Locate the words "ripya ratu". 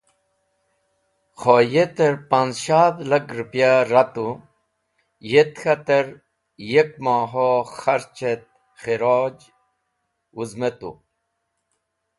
3.37-4.27